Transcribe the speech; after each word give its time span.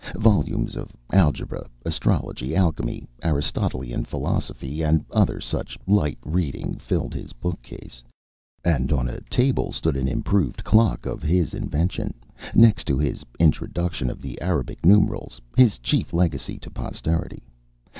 Volumes 0.17 0.75
of 0.75 0.95
algebra, 1.13 1.67
astrology, 1.85 2.55
alchemy, 2.55 3.07
Aristotelian 3.23 4.03
philosophy, 4.03 4.81
and 4.81 5.05
other 5.11 5.39
such 5.39 5.77
light 5.85 6.17
reading 6.25 6.79
filled 6.79 7.13
his 7.13 7.33
bookcase; 7.33 8.01
and 8.65 8.91
on 8.91 9.07
a 9.07 9.21
table 9.29 9.71
stood 9.71 9.95
an 9.95 10.07
improved 10.07 10.63
clock 10.63 11.05
of 11.05 11.21
his 11.21 11.53
invention, 11.53 12.15
next 12.55 12.85
to 12.85 12.97
his 12.97 13.23
introduction 13.39 14.09
of 14.09 14.23
the 14.23 14.41
Arabic 14.41 14.83
numerals 14.83 15.39
his 15.55 15.77
chief 15.77 16.13
legacy 16.13 16.57
to 16.57 16.71
posterity. 16.71 17.43